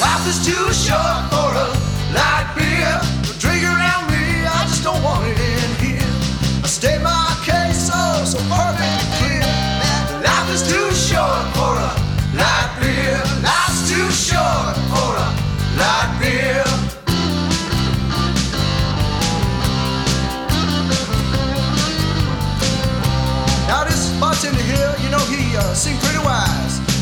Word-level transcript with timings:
life 0.00 0.26
is 0.28 0.44
too 0.44 0.66
short 0.72 1.22
for 1.30 1.50
a 1.54 1.68
light 2.12 2.48
beer. 2.56 3.00
Drink 3.38 3.62
around 3.64 4.10
me, 4.10 4.44
I 4.44 4.64
just 4.68 4.82
don't 4.82 5.02
want 5.02 5.26
it 5.26 5.38
in 5.38 5.70
here. 5.80 6.12
I 6.62 6.66
state 6.66 7.00
my 7.02 7.36
case 7.44 7.88
oh 7.92 8.24
so 8.24 8.38
perfectly 8.50 9.08
clear. 9.18 9.46
Life 10.22 10.48
is 10.52 10.62
too 10.68 10.90
short 10.92 11.44
for 11.56 11.72
a 11.76 11.90
light 12.36 12.70
beer. 12.80 13.20
Life's 13.42 13.88
too 13.88 14.08
short 14.10 14.76
for 14.92 15.10
a 15.16 15.28
light 15.80 16.10
beer. 16.20 16.64
Now 23.68 23.84
this 23.84 24.12
bartender 24.20 24.62
here, 24.62 24.94
you 25.02 25.10
know 25.10 25.24
he 25.32 25.56
uh, 25.56 25.74
seemed 25.74 26.00
pretty 26.00 26.18
wise. 26.18 26.95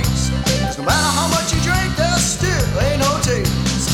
'Cause 0.00 0.78
no 0.78 0.84
matter 0.84 1.10
how 1.18 1.28
much 1.28 1.52
you 1.52 1.60
drink, 1.60 1.96
there 1.96 2.18
still 2.18 2.80
ain't 2.80 3.00
no 3.00 3.18
taste. 3.20 3.90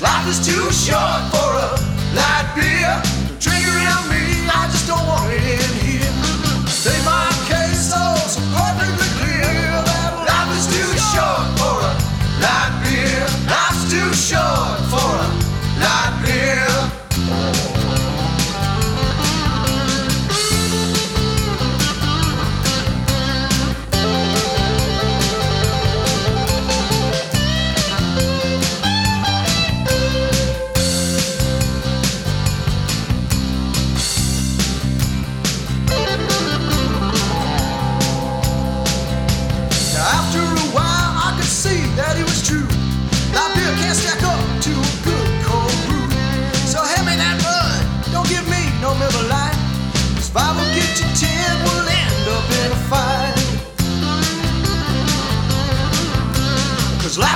Life 0.00 0.28
is 0.28 0.38
too 0.46 0.70
short 0.70 1.20
for 1.32 1.50
a 1.66 1.68
light 2.14 2.46
beer. 2.54 3.02
Drink 3.40 3.66
around 3.66 4.08
me, 4.08 4.25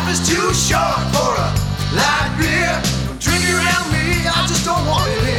life 0.00 0.12
is 0.12 0.28
too 0.28 0.54
short 0.54 1.00
for 1.12 1.32
a 1.36 1.48
light 1.94 2.32
beer. 2.38 2.80
Don't 3.06 3.20
drink 3.20 3.44
around 3.44 3.92
me, 3.92 4.26
I 4.26 4.46
just 4.48 4.64
don't 4.64 4.86
want 4.86 5.10
it 5.10 5.29